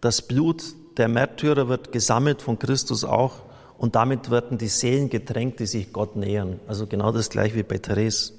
Das 0.00 0.22
Blut 0.22 0.62
der 0.96 1.08
Märtyrer 1.08 1.68
wird 1.68 1.92
gesammelt 1.92 2.42
von 2.42 2.58
Christus 2.58 3.04
auch 3.04 3.42
und 3.78 3.94
damit 3.94 4.30
werden 4.30 4.58
die 4.58 4.68
Seelen 4.68 5.08
getränkt, 5.08 5.60
die 5.60 5.66
sich 5.66 5.92
Gott 5.92 6.16
nähern. 6.16 6.58
Also 6.66 6.86
genau 6.86 7.12
das 7.12 7.30
gleiche 7.30 7.54
wie 7.54 7.62
bei 7.62 7.78
Therese. 7.78 8.32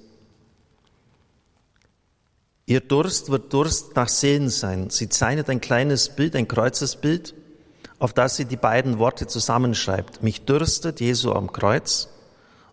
Ihr 2.65 2.81
Durst 2.81 3.31
wird 3.31 3.51
Durst 3.53 3.95
nach 3.95 4.09
Seelen 4.09 4.49
sein. 4.49 4.89
Sie 4.89 5.09
zeichnet 5.09 5.49
ein 5.49 5.61
kleines 5.61 6.09
Bild, 6.09 6.35
ein 6.35 6.47
Kreuzesbild, 6.47 7.33
auf 7.99 8.13
das 8.13 8.37
sie 8.37 8.45
die 8.45 8.57
beiden 8.57 8.97
Worte 8.97 9.27
zusammenschreibt. 9.27 10.23
Mich 10.23 10.45
dürstet 10.45 11.01
Jesu 11.01 11.33
am 11.33 11.51
Kreuz 11.51 12.07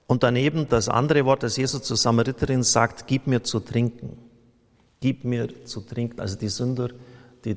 und 0.06 0.22
daneben 0.22 0.68
das 0.68 0.88
andere 0.88 1.24
Wort, 1.24 1.42
das 1.42 1.56
Jesus 1.56 1.82
zur 1.82 1.96
Samariterin 1.96 2.62
sagt, 2.62 3.06
gib 3.08 3.26
mir 3.26 3.42
zu 3.42 3.60
trinken. 3.60 4.16
Gib 5.00 5.24
mir 5.24 5.64
zu 5.64 5.80
trinken. 5.80 6.20
Also 6.20 6.38
die 6.38 6.48
Sünder, 6.48 6.90
die 7.44 7.56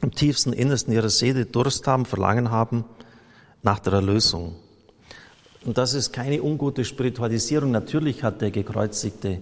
im 0.00 0.10
tiefsten 0.12 0.52
Innersten 0.52 0.94
ihrer 0.94 1.10
Seele 1.10 1.46
Durst 1.46 1.86
haben, 1.86 2.04
Verlangen 2.06 2.50
haben 2.50 2.84
nach 3.62 3.80
der 3.80 3.94
Erlösung. 3.94 4.54
Und 5.64 5.78
das 5.78 5.94
ist 5.94 6.12
keine 6.12 6.42
ungute 6.42 6.84
Spiritualisierung. 6.84 7.70
Natürlich 7.70 8.22
hat 8.22 8.40
der 8.40 8.50
Gekreuzigte 8.50 9.40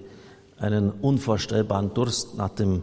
einen 0.59 0.91
unvorstellbaren 0.91 1.93
Durst 1.93 2.37
nach 2.37 2.51
dem 2.51 2.83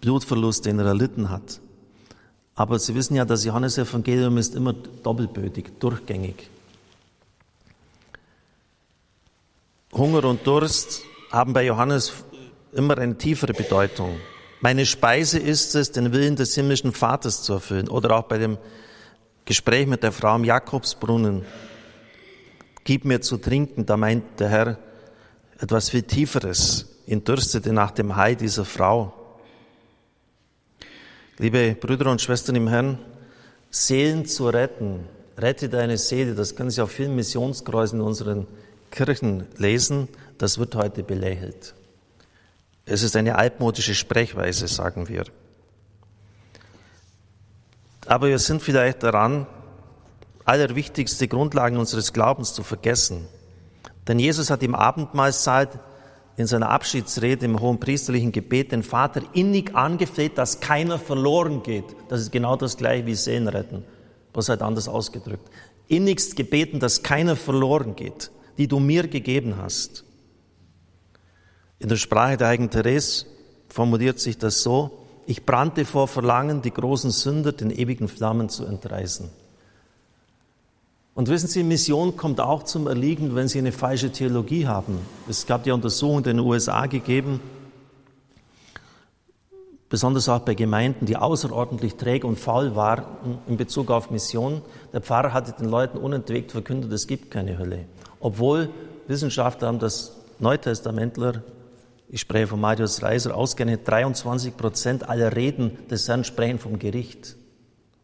Blutverlust, 0.00 0.64
den 0.64 0.78
er 0.78 0.86
erlitten 0.86 1.28
hat. 1.28 1.60
Aber 2.60 2.78
Sie 2.78 2.94
wissen 2.94 3.16
ja, 3.16 3.24
das 3.24 3.46
Johannesevangelium 3.46 4.36
ist 4.36 4.54
immer 4.54 4.74
doppelbödig, 4.74 5.80
durchgängig. 5.80 6.50
Hunger 9.94 10.24
und 10.24 10.46
Durst 10.46 11.00
haben 11.32 11.54
bei 11.54 11.64
Johannes 11.64 12.12
immer 12.74 12.98
eine 12.98 13.16
tiefere 13.16 13.54
Bedeutung. 13.54 14.20
Meine 14.60 14.84
Speise 14.84 15.38
ist 15.38 15.74
es, 15.74 15.90
den 15.92 16.12
Willen 16.12 16.36
des 16.36 16.54
himmlischen 16.54 16.92
Vaters 16.92 17.42
zu 17.42 17.54
erfüllen. 17.54 17.88
Oder 17.88 18.14
auch 18.14 18.24
bei 18.24 18.36
dem 18.36 18.58
Gespräch 19.46 19.86
mit 19.86 20.02
der 20.02 20.12
Frau 20.12 20.34
am 20.34 20.44
Jakobsbrunnen. 20.44 21.46
Gib 22.84 23.06
mir 23.06 23.22
zu 23.22 23.38
trinken, 23.38 23.86
da 23.86 23.96
meint 23.96 24.38
der 24.38 24.50
Herr 24.50 24.78
etwas 25.58 25.88
viel 25.88 26.02
Tieferes. 26.02 26.94
Ihn 27.06 27.24
dürstete 27.24 27.72
nach 27.72 27.92
dem 27.92 28.16
Heil 28.16 28.36
dieser 28.36 28.66
Frau. 28.66 29.14
Liebe 31.40 31.74
Brüder 31.74 32.10
und 32.10 32.20
Schwestern 32.20 32.54
im 32.56 32.68
Herrn, 32.68 32.98
Seelen 33.70 34.26
zu 34.26 34.50
retten, 34.50 35.06
rette 35.38 35.70
deine 35.70 35.96
Seele, 35.96 36.34
das 36.34 36.54
können 36.54 36.68
Sie 36.68 36.82
auf 36.82 36.90
vielen 36.90 37.16
Missionskreisen 37.16 37.98
in 37.98 38.04
unseren 38.04 38.46
Kirchen 38.90 39.46
lesen, 39.56 40.08
das 40.36 40.58
wird 40.58 40.74
heute 40.74 41.02
belächelt. 41.02 41.74
Es 42.84 43.02
ist 43.02 43.16
eine 43.16 43.36
altmodische 43.36 43.94
Sprechweise, 43.94 44.68
sagen 44.68 45.08
wir. 45.08 45.24
Aber 48.04 48.28
wir 48.28 48.38
sind 48.38 48.60
vielleicht 48.60 49.02
daran, 49.02 49.46
allerwichtigste 50.44 51.26
Grundlagen 51.26 51.78
unseres 51.78 52.12
Glaubens 52.12 52.52
zu 52.52 52.62
vergessen. 52.62 53.26
Denn 54.06 54.18
Jesus 54.18 54.50
hat 54.50 54.62
im 54.62 54.74
Abendmahlsaal 54.74 55.70
in 56.36 56.46
seiner 56.46 56.70
Abschiedsrede 56.70 57.44
im 57.44 57.60
hohen 57.60 57.80
priesterlichen 57.80 58.32
Gebet 58.32 58.72
den 58.72 58.82
Vater 58.82 59.22
innig 59.34 59.74
angefleht, 59.74 60.38
dass 60.38 60.60
keiner 60.60 60.98
verloren 60.98 61.62
geht. 61.62 61.84
Das 62.08 62.20
ist 62.20 62.32
genau 62.32 62.56
das 62.56 62.76
gleiche 62.76 63.06
wie 63.06 63.14
Seelen 63.14 63.48
retten, 63.48 63.84
was 64.32 64.48
halt 64.48 64.62
anders 64.62 64.88
ausgedrückt. 64.88 65.48
Innigst 65.88 66.36
gebeten, 66.36 66.80
dass 66.80 67.02
keiner 67.02 67.36
verloren 67.36 67.96
geht, 67.96 68.30
die 68.58 68.68
du 68.68 68.78
mir 68.78 69.08
gegeben 69.08 69.56
hast. 69.56 70.04
In 71.78 71.88
der 71.88 71.96
Sprache 71.96 72.36
der 72.36 72.48
heiligen 72.48 72.70
Therese 72.70 73.26
formuliert 73.68 74.20
sich 74.20 74.38
das 74.38 74.62
so, 74.62 74.98
ich 75.26 75.46
brannte 75.46 75.84
vor 75.84 76.08
Verlangen, 76.08 76.62
die 76.62 76.72
großen 76.72 77.10
Sünder 77.10 77.52
den 77.52 77.70
ewigen 77.70 78.08
Flammen 78.08 78.48
zu 78.48 78.64
entreißen. 78.64 79.30
Und 81.14 81.28
wissen 81.28 81.48
Sie, 81.48 81.62
Mission 81.62 82.16
kommt 82.16 82.40
auch 82.40 82.62
zum 82.62 82.86
Erliegen, 82.86 83.34
wenn 83.34 83.48
Sie 83.48 83.58
eine 83.58 83.72
falsche 83.72 84.10
Theologie 84.10 84.66
haben. 84.66 84.98
Es 85.28 85.46
gab 85.46 85.66
ja 85.66 85.74
Untersuchungen 85.74 86.24
in 86.24 86.36
den 86.36 86.40
USA 86.40 86.86
gegeben, 86.86 87.40
besonders 89.88 90.28
auch 90.28 90.40
bei 90.40 90.54
Gemeinden, 90.54 91.06
die 91.06 91.16
außerordentlich 91.16 91.96
träge 91.96 92.26
und 92.26 92.38
faul 92.38 92.76
waren 92.76 93.04
in 93.48 93.56
Bezug 93.56 93.90
auf 93.90 94.10
Mission. 94.10 94.62
Der 94.92 95.00
Pfarrer 95.00 95.32
hatte 95.32 95.52
den 95.52 95.68
Leuten 95.68 95.98
unentwegt 95.98 96.52
verkündet, 96.52 96.92
es 96.92 97.06
gibt 97.06 97.30
keine 97.30 97.58
Hölle. 97.58 97.86
Obwohl 98.20 98.70
Wissenschaftler 99.08 99.68
haben 99.68 99.80
das 99.80 100.16
Neutestamentler 100.38 101.42
ich 102.12 102.22
spreche 102.22 102.48
von 102.48 102.60
Marius 102.60 103.04
Reiser, 103.04 103.36
ausgerechnet 103.36 103.86
23 103.86 104.56
Prozent 104.56 105.08
aller 105.08 105.36
Reden 105.36 105.78
des 105.88 106.08
Herrn 106.08 106.24
sprechen 106.24 106.58
vom 106.58 106.80
Gericht 106.80 107.36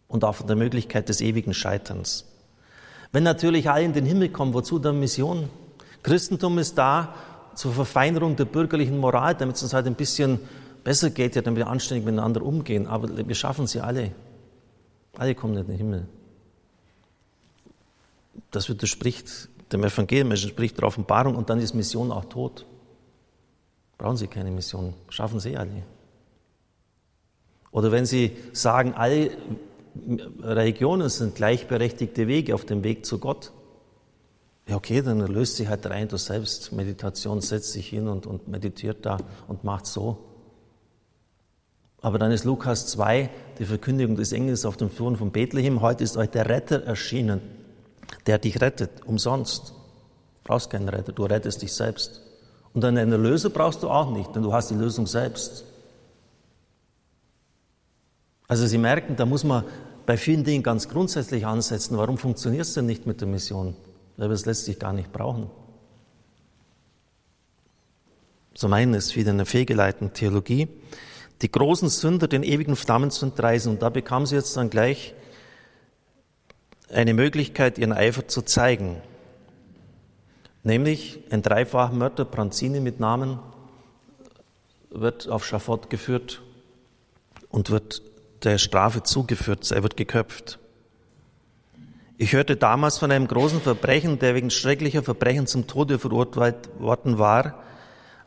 und 0.06 0.22
auch 0.22 0.36
von 0.36 0.46
der 0.46 0.54
Möglichkeit 0.54 1.08
des 1.08 1.20
ewigen 1.20 1.52
Scheiterns. 1.52 2.24
Wenn 3.12 3.22
natürlich 3.22 3.70
alle 3.70 3.84
in 3.84 3.92
den 3.92 4.04
Himmel 4.04 4.28
kommen, 4.30 4.54
wozu 4.54 4.78
dann 4.78 5.00
Mission? 5.00 5.48
Christentum 6.02 6.58
ist 6.58 6.76
da 6.76 7.14
zur 7.54 7.72
Verfeinerung 7.72 8.36
der 8.36 8.44
bürgerlichen 8.44 8.98
Moral, 8.98 9.34
damit 9.34 9.56
es 9.56 9.62
uns 9.62 9.72
halt 9.72 9.86
ein 9.86 9.94
bisschen 9.94 10.38
besser 10.84 11.10
geht, 11.10 11.34
ja, 11.34 11.42
damit 11.42 11.58
wir 11.58 11.66
anständig 11.66 12.04
miteinander 12.04 12.42
umgehen. 12.42 12.86
Aber 12.86 13.08
wir 13.26 13.34
schaffen 13.34 13.66
sie 13.66 13.80
alle. 13.80 14.12
Alle 15.16 15.34
kommen 15.34 15.56
in 15.56 15.66
den 15.66 15.76
Himmel. 15.76 16.08
Das 18.50 18.68
widerspricht 18.68 19.48
dem 19.72 19.82
Evangelium, 19.82 20.30
es 20.32 20.44
entspricht 20.44 20.78
der 20.78 20.86
Offenbarung 20.86 21.34
und 21.34 21.50
dann 21.50 21.58
ist 21.58 21.74
Mission 21.74 22.12
auch 22.12 22.26
tot. 22.26 22.64
Brauchen 23.98 24.16
Sie 24.16 24.26
keine 24.26 24.50
Mission, 24.50 24.94
schaffen 25.08 25.40
Sie 25.40 25.56
alle. 25.56 25.82
Oder 27.72 27.90
wenn 27.92 28.06
Sie 28.06 28.36
sagen, 28.52 28.94
alle 28.94 29.30
Religionen 30.42 31.08
sind 31.08 31.34
gleichberechtigte 31.34 32.26
Wege 32.26 32.54
auf 32.54 32.64
dem 32.64 32.84
Weg 32.84 33.06
zu 33.06 33.18
Gott, 33.18 33.52
ja 34.68 34.76
okay, 34.76 35.00
dann 35.00 35.20
löst 35.20 35.56
sich 35.56 35.68
halt 35.68 35.86
rein, 35.86 36.08
du 36.08 36.16
selbst 36.16 36.72
Meditation, 36.72 37.40
setzt 37.40 37.72
sich 37.72 37.88
hin 37.88 38.08
und, 38.08 38.26
und 38.26 38.48
meditiert 38.48 39.06
da 39.06 39.18
und 39.46 39.62
macht 39.62 39.86
so. 39.86 40.18
Aber 42.00 42.18
dann 42.18 42.32
ist 42.32 42.44
Lukas 42.44 42.88
2, 42.88 43.30
die 43.58 43.64
Verkündigung 43.64 44.16
des 44.16 44.32
Engels 44.32 44.64
auf 44.64 44.76
dem 44.76 44.94
Thron 44.94 45.16
von 45.16 45.30
Bethlehem, 45.30 45.80
heute 45.80 46.04
ist 46.04 46.16
euch 46.16 46.30
der 46.30 46.48
Retter 46.48 46.82
erschienen, 46.82 47.40
der 48.26 48.38
dich 48.38 48.60
rettet, 48.60 48.90
umsonst. 49.06 49.70
Du 49.70 49.74
brauchst 50.44 50.70
keinen 50.70 50.88
Retter, 50.88 51.12
du 51.12 51.24
rettest 51.24 51.62
dich 51.62 51.72
selbst. 51.72 52.22
Und 52.72 52.84
einen 52.84 53.10
Erlöser 53.10 53.50
brauchst 53.50 53.82
du 53.82 53.88
auch 53.88 54.10
nicht, 54.10 54.34
denn 54.34 54.42
du 54.42 54.52
hast 54.52 54.70
die 54.70 54.74
Lösung 54.74 55.06
selbst. 55.06 55.64
Also 58.48 58.66
Sie 58.66 58.78
merken, 58.78 59.16
da 59.16 59.26
muss 59.26 59.44
man 59.44 59.64
bei 60.06 60.16
vielen 60.16 60.44
Dingen 60.44 60.62
ganz 60.62 60.88
grundsätzlich 60.88 61.46
ansetzen. 61.46 61.96
Warum 61.98 62.18
funktioniert 62.18 62.64
es 62.64 62.74
denn 62.74 62.86
nicht 62.86 63.06
mit 63.06 63.20
der 63.20 63.28
Mission? 63.28 63.74
Weil 64.16 64.28
wir 64.28 64.34
es 64.34 64.46
letztlich 64.46 64.78
gar 64.78 64.92
nicht 64.92 65.12
brauchen. 65.12 65.50
So 68.54 68.68
meinen 68.68 68.94
es 68.94 69.16
wieder 69.16 69.32
in 69.32 69.38
der 69.38 69.46
fehlgeleiteten 69.46 70.12
Theologie. 70.12 70.68
Die 71.42 71.50
großen 71.50 71.88
Sünder 71.88 72.28
den 72.28 72.42
ewigen 72.42 72.76
Flammen 72.76 73.10
zu 73.10 73.26
entreißen. 73.26 73.70
Und 73.70 73.82
da 73.82 73.90
bekamen 73.90 74.26
sie 74.26 74.36
jetzt 74.36 74.56
dann 74.56 74.70
gleich 74.70 75.14
eine 76.88 77.14
Möglichkeit, 77.14 77.78
ihren 77.78 77.92
Eifer 77.92 78.28
zu 78.28 78.42
zeigen 78.42 79.02
nämlich 80.66 81.20
ein 81.30 81.42
Dreifachmörder, 81.42 82.24
Pranzini 82.24 82.80
mit 82.80 82.98
Namen, 83.00 83.38
wird 84.90 85.28
auf 85.28 85.46
Schafott 85.46 85.88
geführt 85.88 86.42
und 87.50 87.70
wird 87.70 88.02
der 88.42 88.58
Strafe 88.58 89.02
zugeführt. 89.02 89.70
Er 89.70 89.82
wird 89.82 89.96
geköpft. 89.96 90.58
Ich 92.18 92.32
hörte 92.32 92.56
damals 92.56 92.98
von 92.98 93.12
einem 93.12 93.28
großen 93.28 93.60
Verbrechen, 93.60 94.18
der 94.18 94.34
wegen 94.34 94.50
schrecklicher 94.50 95.02
Verbrechen 95.02 95.46
zum 95.46 95.66
Tode 95.66 95.98
verurteilt 95.98 96.70
worden 96.78 97.18
war. 97.18 97.62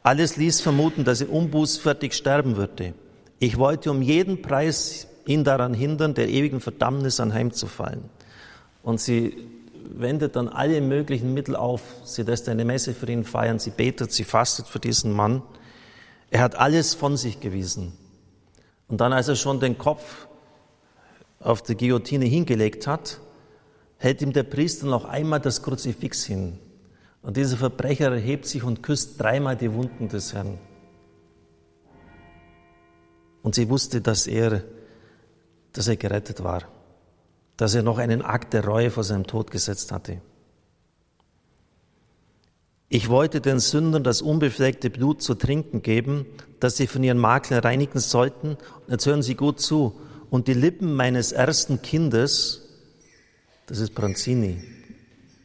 Alles 0.03 0.37
ließ 0.37 0.61
vermuten, 0.61 1.03
dass 1.03 1.21
er 1.21 1.31
unbußfertig 1.31 2.13
sterben 2.13 2.55
würde. 2.55 2.93
Ich 3.39 3.57
wollte 3.57 3.89
um 3.89 4.01
jeden 4.01 4.41
Preis 4.41 5.07
ihn 5.25 5.43
daran 5.43 5.73
hindern, 5.73 6.13
der 6.13 6.29
ewigen 6.29 6.59
Verdammnis 6.59 7.19
anheimzufallen. 7.19 8.03
Und 8.83 8.99
sie 9.01 9.37
wendet 9.91 10.35
dann 10.35 10.47
alle 10.47 10.81
möglichen 10.81 11.33
Mittel 11.33 11.55
auf. 11.55 11.81
Sie 12.03 12.23
lässt 12.23 12.47
eine 12.47 12.65
Messe 12.65 12.93
für 12.93 13.09
ihn 13.11 13.23
feiern, 13.23 13.59
sie 13.59 13.71
betet, 13.71 14.11
sie 14.11 14.23
fastet 14.23 14.67
für 14.67 14.79
diesen 14.79 15.11
Mann. 15.11 15.41
Er 16.29 16.41
hat 16.41 16.55
alles 16.55 16.93
von 16.93 17.17
sich 17.17 17.39
gewiesen. 17.39 17.93
Und 18.89 18.99
dann, 18.99 19.13
als 19.13 19.27
er 19.27 19.35
schon 19.35 19.59
den 19.59 19.77
Kopf 19.77 20.27
auf 21.39 21.61
die 21.61 21.77
Guillotine 21.77 22.25
hingelegt 22.25 22.87
hat, 22.87 23.21
hält 23.97 24.21
ihm 24.21 24.33
der 24.33 24.43
Priester 24.43 24.87
noch 24.87 25.05
einmal 25.05 25.39
das 25.39 25.61
Kruzifix 25.61 26.25
hin. 26.25 26.59
Und 27.21 27.37
dieser 27.37 27.57
Verbrecher 27.57 28.11
erhebt 28.11 28.45
sich 28.45 28.63
und 28.63 28.81
küsst 28.81 29.21
dreimal 29.21 29.55
die 29.55 29.73
Wunden 29.73 30.09
des 30.09 30.33
Herrn. 30.33 30.57
Und 33.43 33.55
sie 33.55 33.69
wusste, 33.69 34.01
dass 34.01 34.27
er, 34.27 34.63
dass 35.73 35.87
er 35.87 35.95
gerettet 35.95 36.43
war, 36.43 36.63
dass 37.57 37.75
er 37.75 37.83
noch 37.83 37.99
einen 37.99 38.21
Akt 38.21 38.53
der 38.53 38.65
Reue 38.65 38.89
vor 38.89 39.03
seinem 39.03 39.27
Tod 39.27 39.51
gesetzt 39.51 39.91
hatte. 39.91 40.21
Ich 42.91 43.07
wollte 43.09 43.39
den 43.39 43.59
Sündern 43.59 44.03
das 44.03 44.23
unbefleckte 44.23 44.89
Blut 44.89 45.21
zu 45.21 45.35
trinken 45.35 45.83
geben, 45.83 46.25
das 46.59 46.75
sie 46.75 46.87
von 46.87 47.03
ihren 47.03 47.19
Makeln 47.19 47.59
reinigen 47.59 47.99
sollten. 47.99 48.57
Jetzt 48.87 49.05
hören 49.05 49.21
Sie 49.21 49.35
gut 49.35 49.59
zu. 49.61 49.93
Und 50.31 50.47
die 50.47 50.53
Lippen 50.53 50.95
meines 50.95 51.31
ersten 51.31 51.81
Kindes, 51.83 52.67
das 53.67 53.79
ist 53.79 53.93
Bronzini, 53.93 54.63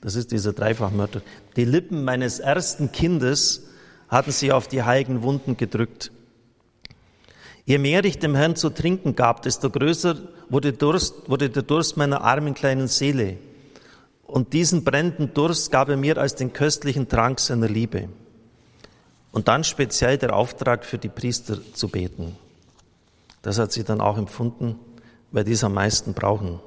das 0.01 0.15
ist 0.15 0.33
dieser 0.33 0.55
Dreifachmörder, 0.55 1.23
die 1.57 1.65
Lippen 1.65 2.05
meines 2.05 2.39
ersten 2.39 2.93
Kindes 2.93 3.69
hatten 4.09 4.33
sie 4.33 4.53
auf 4.53 4.69
die 4.69 4.83
heiligen 4.83 5.23
Wunden 5.23 5.57
gedrückt. 5.57 6.13
Je 7.67 7.79
mehr 7.79 8.05
ich 8.05 8.19
dem 8.19 8.35
Herrn 8.35 8.57
zu 8.57 8.71
trinken 8.71 9.17
gab, 9.17 9.43
desto 9.43 9.71
größer 9.71 10.17
wurde, 10.51 10.75
Durst, 10.75 11.29
wurde 11.29 11.49
der 11.49 11.63
Durst 11.63 11.97
meiner 11.97 12.21
armen 12.21 12.53
kleinen 12.53 12.89
Seele. 12.89 13.39
Und 14.35 14.53
diesen 14.53 14.83
brennenden 14.83 15.33
Durst 15.33 15.71
gab 15.71 15.89
er 15.89 15.97
mir 15.97 16.19
als 16.19 16.35
den 16.35 16.53
köstlichen 16.53 17.09
Trank 17.09 17.39
seiner 17.39 17.69
Liebe. 17.69 18.09
Und 19.31 19.47
dann 19.47 19.63
speziell 19.63 20.19
der 20.19 20.35
Auftrag 20.35 20.85
für 20.85 20.99
die 20.99 21.09
Priester 21.09 21.57
zu 21.73 21.87
beten. 21.87 22.37
Das 23.43 23.61
hat 23.61 23.71
sie 23.71 23.85
dann 23.85 24.01
auch 24.01 24.19
empfunden, 24.19 24.77
weil 25.31 25.45
die 25.45 25.53
es 25.53 25.63
am 25.63 25.75
meisten 25.75 26.15
brauchen. 26.15 26.59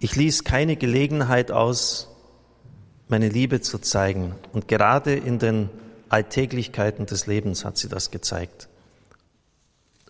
Ich 0.00 0.16
ließ 0.16 0.42
keine 0.42 0.74
Gelegenheit 0.74 1.52
aus, 1.52 2.08
meine 3.06 3.28
Liebe 3.28 3.60
zu 3.60 3.78
zeigen. 3.78 4.34
Und 4.54 4.66
gerade 4.66 5.14
in 5.14 5.38
den 5.38 5.70
Alltäglichkeiten 6.08 7.06
des 7.06 7.28
Lebens 7.28 7.64
hat 7.64 7.78
sie 7.78 7.88
das 7.88 8.10
gezeigt. 8.10 8.68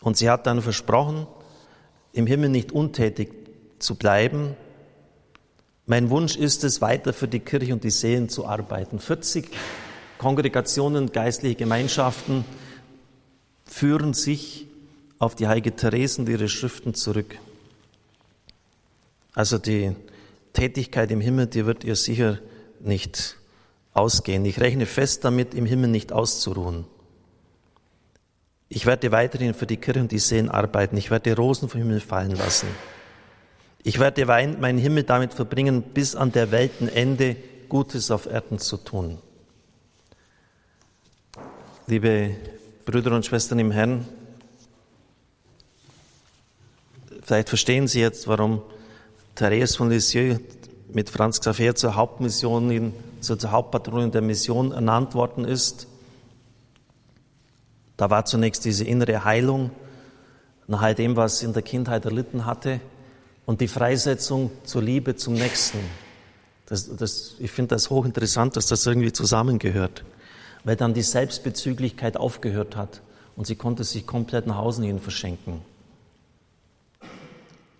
Und 0.00 0.16
sie 0.16 0.30
hat 0.30 0.46
dann 0.46 0.62
versprochen, 0.62 1.26
im 2.16 2.26
Himmel 2.26 2.48
nicht 2.48 2.72
untätig 2.72 3.30
zu 3.78 3.94
bleiben. 3.94 4.56
Mein 5.84 6.08
Wunsch 6.08 6.36
ist 6.36 6.64
es, 6.64 6.80
weiter 6.80 7.12
für 7.12 7.28
die 7.28 7.40
Kirche 7.40 7.74
und 7.74 7.84
die 7.84 7.90
Seelen 7.90 8.28
zu 8.30 8.46
arbeiten. 8.46 8.98
40 8.98 9.50
Kongregationen, 10.16 11.12
geistliche 11.12 11.56
Gemeinschaften 11.56 12.44
führen 13.66 14.14
sich 14.14 14.66
auf 15.18 15.34
die 15.34 15.46
heilige 15.46 15.76
Therese 15.76 16.22
und 16.22 16.28
ihre 16.28 16.48
Schriften 16.48 16.94
zurück. 16.94 17.38
Also 19.34 19.58
die 19.58 19.94
Tätigkeit 20.54 21.10
im 21.10 21.20
Himmel, 21.20 21.48
die 21.48 21.66
wird 21.66 21.84
ihr 21.84 21.96
sicher 21.96 22.38
nicht 22.80 23.36
ausgehen. 23.92 24.44
Ich 24.46 24.58
rechne 24.58 24.86
fest 24.86 25.22
damit, 25.24 25.54
im 25.54 25.66
Himmel 25.66 25.90
nicht 25.90 26.12
auszuruhen. 26.12 26.86
Ich 28.68 28.84
werde 28.86 29.12
weiterhin 29.12 29.54
für 29.54 29.66
die 29.66 29.76
Kirche 29.76 30.00
und 30.00 30.10
die 30.10 30.18
Seelen 30.18 30.48
arbeiten. 30.48 30.96
Ich 30.96 31.10
werde 31.10 31.36
Rosen 31.36 31.68
vom 31.68 31.80
Himmel 31.80 32.00
fallen 32.00 32.32
lassen. 32.32 32.68
Ich 33.84 34.00
werde 34.00 34.26
meinen 34.26 34.78
Himmel 34.78 35.04
damit 35.04 35.32
verbringen, 35.32 35.82
bis 35.82 36.16
an 36.16 36.32
der 36.32 36.50
Weltenende 36.50 37.36
Gutes 37.68 38.10
auf 38.10 38.26
Erden 38.26 38.58
zu 38.58 38.76
tun. 38.76 39.18
Liebe 41.86 42.34
Brüder 42.84 43.12
und 43.12 43.24
Schwestern 43.24 43.60
im 43.60 43.70
Herrn, 43.70 44.08
vielleicht 47.22 47.48
verstehen 47.48 47.86
Sie 47.86 48.00
jetzt, 48.00 48.26
warum 48.26 48.62
Therese 49.36 49.76
von 49.76 49.90
Lisieux 49.90 50.40
mit 50.92 51.10
Franz 51.10 51.40
Xaver 51.40 51.76
zur 51.76 51.94
Hauptmission, 51.94 52.92
zur 53.20 53.38
Hauptpatronin 53.50 54.10
der 54.10 54.22
Mission 54.22 54.72
ernannt 54.72 55.14
worden 55.14 55.44
ist. 55.44 55.86
Da 57.96 58.10
war 58.10 58.24
zunächst 58.24 58.64
diese 58.64 58.84
innere 58.84 59.24
Heilung 59.24 59.70
nach 60.66 60.82
all 60.82 60.94
dem, 60.94 61.16
was 61.16 61.42
in 61.42 61.52
der 61.52 61.62
Kindheit 61.62 62.04
erlitten 62.04 62.44
hatte 62.44 62.80
und 63.46 63.60
die 63.60 63.68
Freisetzung 63.68 64.50
zur 64.64 64.82
Liebe 64.82 65.16
zum 65.16 65.34
Nächsten. 65.34 65.78
Das, 66.66 66.94
das, 66.96 67.36
ich 67.38 67.50
finde 67.50 67.76
das 67.76 67.90
hochinteressant, 67.90 68.56
dass 68.56 68.66
das 68.66 68.84
irgendwie 68.86 69.12
zusammengehört, 69.12 70.04
weil 70.64 70.76
dann 70.76 70.94
die 70.94 71.02
Selbstbezüglichkeit 71.02 72.16
aufgehört 72.16 72.76
hat 72.76 73.00
und 73.36 73.46
sie 73.46 73.54
konnte 73.54 73.84
sich 73.84 74.06
komplett 74.06 74.46
nach 74.46 74.58
außen 74.58 74.82
hin 74.82 74.98
verschenken. 74.98 75.60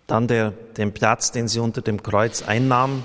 Dann 0.07 0.29
der, 0.29 0.53
den 0.77 0.93
Platz, 0.93 1.33
den 1.33 1.49
sie 1.49 1.59
unter 1.59 1.81
dem 1.81 2.01
Kreuz 2.01 2.41
einnahm, 2.41 3.03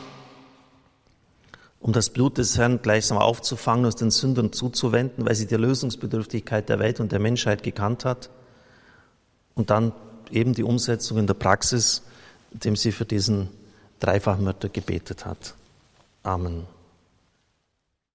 um 1.83 1.93
das 1.93 2.11
Blut 2.11 2.39
des 2.39 2.57
Herrn 2.57 2.81
gleichsam 2.81 3.19
aufzufangen 3.19 3.85
und 3.85 4.01
den 4.01 4.13
Sündern 4.13 4.53
zuzuwenden, 4.53 5.27
weil 5.27 5.35
sie 5.35 5.47
die 5.47 5.57
Lösungsbedürftigkeit 5.57 6.69
der 6.69 6.79
Welt 6.79 7.01
und 7.01 7.11
der 7.11 7.19
Menschheit 7.19 7.65
gekannt 7.65 8.05
hat. 8.05 8.31
Und 9.55 9.71
dann 9.71 9.93
eben 10.31 10.55
die 10.55 10.63
Umsetzung 10.63 11.19
in 11.19 11.27
der 11.27 11.35
Praxis, 11.35 12.03
indem 12.53 12.77
sie 12.77 12.93
für 12.93 13.05
diesen 13.05 13.49
Dreifachmörder 13.99 14.69
gebetet 14.69 15.27
hat. 15.27 15.55
Amen. 16.23 16.67